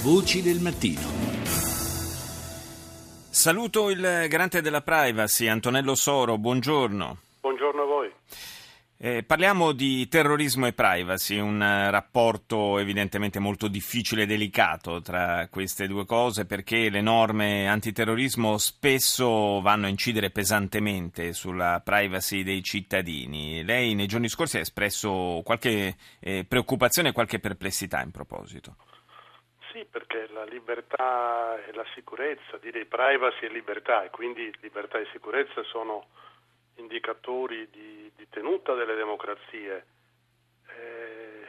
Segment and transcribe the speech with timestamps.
[0.00, 1.00] Voci del mattino.
[3.30, 7.18] Saluto il garante della privacy, Antonello Soro, buongiorno.
[7.40, 8.12] Buongiorno a voi.
[8.96, 15.48] Eh, parliamo di terrorismo e privacy, un uh, rapporto evidentemente molto difficile e delicato tra
[15.48, 22.62] queste due cose perché le norme antiterrorismo spesso vanno a incidere pesantemente sulla privacy dei
[22.62, 23.64] cittadini.
[23.64, 28.76] Lei nei giorni scorsi ha espresso qualche eh, preoccupazione e qualche perplessità in proposito.
[29.72, 35.06] Sì, perché la libertà e la sicurezza, direi privacy e libertà, e quindi libertà e
[35.12, 36.06] sicurezza sono
[36.76, 39.86] indicatori di, di tenuta delle democrazie.
[40.68, 41.46] Eh,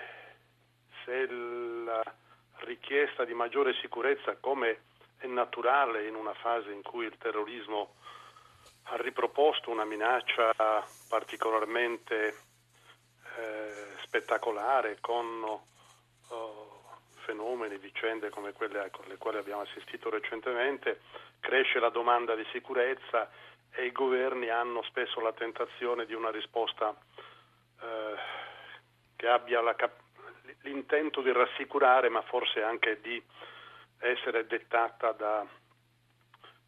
[1.05, 2.03] se la
[2.65, 4.81] richiesta di maggiore sicurezza, come
[5.17, 7.95] è naturale in una fase in cui il terrorismo
[8.83, 10.53] ha riproposto una minaccia
[11.07, 12.27] particolarmente
[13.37, 15.67] eh, spettacolare con
[17.99, 21.01] vicende come quelle con le quali abbiamo assistito recentemente,
[21.41, 23.29] cresce la domanda di sicurezza
[23.71, 26.95] e i governi hanno spesso la tentazione di una risposta
[27.81, 28.15] eh,
[29.17, 29.99] che abbia cap-
[30.61, 33.21] l'intento di rassicurare, ma forse anche di
[33.99, 35.45] essere dettata da,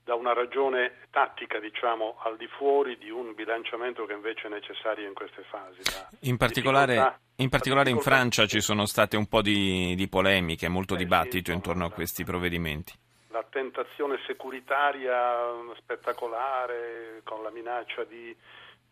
[0.04, 5.08] da una ragione tattica, diciamo, al di fuori di un bilanciamento che invece è necessario
[5.08, 5.82] in queste fasi.
[6.22, 10.96] In particolare, in, particolare in Francia ci sono state un po' di, di polemiche, molto
[10.96, 12.94] eh, dibattito sì, intorno a questi provvedimenti
[13.32, 18.36] la tentazione securitaria spettacolare con la minaccia di,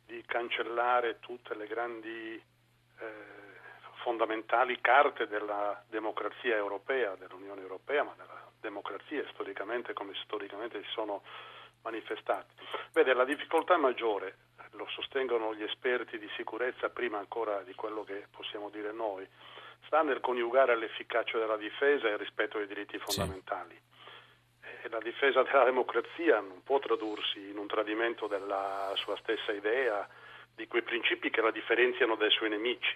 [0.05, 2.41] di cancellare tutte le grandi
[2.99, 3.05] eh,
[4.01, 11.23] fondamentali carte della democrazia europea, dell'Unione Europea, ma della democrazia storicamente come storicamente si sono
[11.81, 12.53] manifestate.
[12.91, 14.35] Vede, la difficoltà maggiore,
[14.71, 19.27] lo sostengono gli esperti di sicurezza prima ancora di quello che possiamo dire noi,
[19.85, 23.75] sta nel coniugare l'efficacia della difesa e il rispetto dei diritti fondamentali.
[23.75, 23.89] Sì
[24.81, 30.07] e la difesa della democrazia non può tradursi in un tradimento della sua stessa idea,
[30.55, 32.95] di quei principi che la differenziano dai suoi nemici.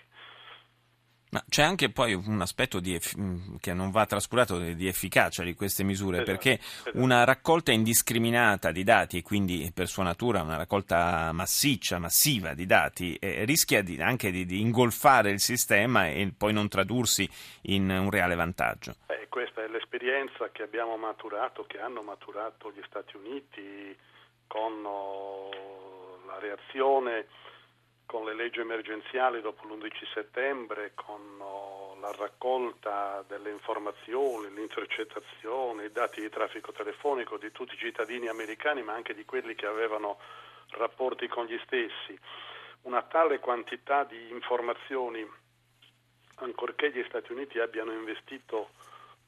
[1.34, 5.82] Ma c'è anche poi un aspetto eff- che non va trascurato di efficacia di queste
[5.82, 6.92] misure, esatto, perché esatto.
[6.94, 12.68] una raccolta indiscriminata di dati, e quindi per sua natura una raccolta massiccia, massiva di
[12.68, 17.28] dati, eh, rischia di, anche di, di, ingolfare il sistema e poi non tradursi
[17.64, 18.98] in un reale vantaggio.
[19.08, 23.98] Eh, questa è l'esperienza che abbiamo maturato, che hanno maturato gli Stati Uniti
[24.46, 25.50] con oh,
[26.28, 27.26] la reazione
[28.14, 35.92] con le leggi emergenziali dopo l'11 settembre, con oh, la raccolta delle informazioni, l'intercettazione, i
[35.92, 40.20] dati di traffico telefonico di tutti i cittadini americani, ma anche di quelli che avevano
[40.78, 42.16] rapporti con gli stessi.
[42.84, 45.28] Una tale quantità di informazioni,
[46.36, 48.70] ancorché gli Stati Uniti abbiano investito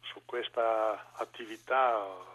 [0.01, 2.34] su questa attività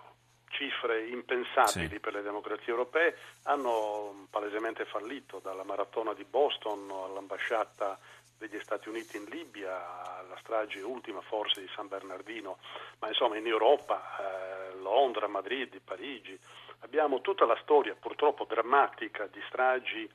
[0.61, 2.01] cifre impensabili sì.
[2.01, 7.99] per le democrazie europee, hanno palesemente fallito, dalla maratona di Boston all'ambasciata
[8.37, 12.59] degli Stati Uniti in Libia, alla strage ultima forse di San Bernardino,
[12.99, 16.39] ma insomma in Europa, eh, Londra, Madrid, Parigi,
[16.81, 20.09] abbiamo tutta la storia purtroppo drammatica di stragi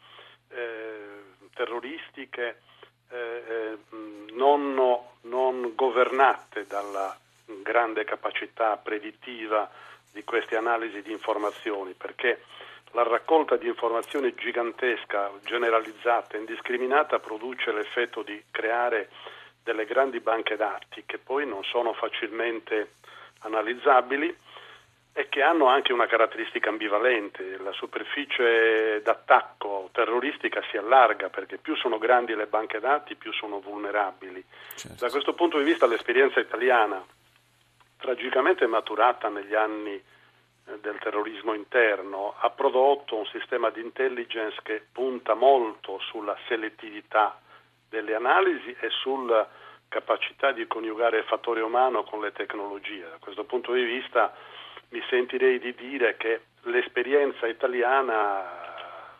[0.50, 1.23] eh,
[1.53, 2.62] terroristiche
[3.09, 3.77] eh, eh
[4.33, 9.69] non, non governate dalla grande capacità predittiva
[10.15, 12.43] di queste analisi di informazioni, perché
[12.91, 19.09] la raccolta di informazioni gigantesca, generalizzata, indiscriminata produce l'effetto di creare
[19.61, 22.93] delle grandi banche dati che poi non sono facilmente
[23.39, 24.33] analizzabili
[25.11, 27.57] e che hanno anche una caratteristica ambivalente.
[27.57, 33.59] La superficie d'attacco terroristica si allarga perché più sono grandi le banche dati, più sono
[33.59, 34.41] vulnerabili.
[34.75, 35.03] Certo.
[35.03, 37.03] Da questo punto di vista l'esperienza italiana
[37.97, 44.85] tragicamente maturata negli anni eh, del terrorismo interno, ha prodotto un sistema di intelligence che
[44.91, 47.39] punta molto sulla selettività
[47.89, 49.47] delle analisi e sulla
[49.88, 53.07] capacità di coniugare il fattore umano con le tecnologie.
[53.09, 54.33] Da questo punto di vista
[54.89, 58.63] mi sentirei di dire che l'esperienza italiana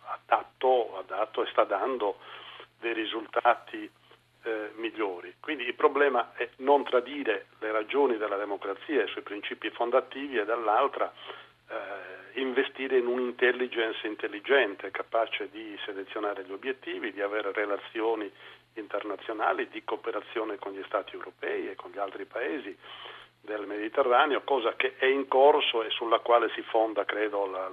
[0.04, 2.18] ha dato, ha dato e sta dando
[2.80, 3.89] dei risultati
[4.45, 5.36] eh, migliori.
[5.39, 10.38] Quindi il problema è non tradire le ragioni della democrazia e i suoi principi fondativi
[10.38, 11.12] e dall'altra
[11.68, 18.31] eh, investire in un'intelligence intelligente, capace di selezionare gli obiettivi, di avere relazioni
[18.74, 22.77] internazionali, di cooperazione con gli Stati europei e con gli altri paesi
[23.41, 27.71] del Mediterraneo, cosa che è in corso e sulla quale si fonda, credo, la,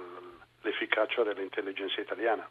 [0.61, 2.47] l'efficacia dell'intelligenza italiana.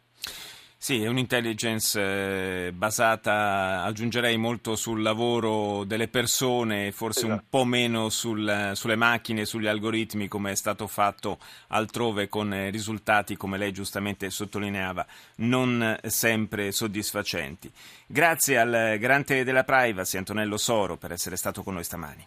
[0.83, 7.35] Sì, è un'intelligence eh, basata, aggiungerei, molto sul lavoro delle persone, forse esatto.
[7.35, 11.39] un po' meno sul, sulle macchine, sugli algoritmi, come è stato fatto
[11.69, 15.07] altrove con eh, risultati, come lei giustamente sottolineava,
[15.37, 17.71] non sempre soddisfacenti.
[18.05, 22.21] Grazie al garante della privacy, Antonello Soro, per essere stato con noi stamani.